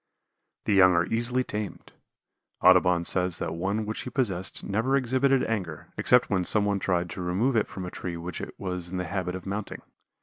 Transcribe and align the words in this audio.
The 0.65 0.73
young 0.73 0.95
are 0.95 1.05
easily 1.05 1.43
tamed. 1.43 1.93
Audubon 2.63 3.05
says 3.05 3.37
that 3.37 3.53
one 3.53 3.85
which 3.85 3.99
he 4.01 4.09
possessed 4.09 4.63
never 4.63 4.95
exhibited 4.97 5.43
anger, 5.43 5.93
except 5.95 6.27
when 6.27 6.43
some 6.43 6.65
one 6.65 6.79
tried 6.79 7.07
to 7.11 7.21
remove 7.21 7.55
it 7.55 7.67
from 7.67 7.85
a 7.85 7.91
tree 7.91 8.17
which 8.17 8.41
it 8.41 8.55
was 8.59 8.89
in 8.89 8.97
the 8.97 9.05
habit 9.05 9.35
of 9.35 9.45
mounting. 9.45 9.83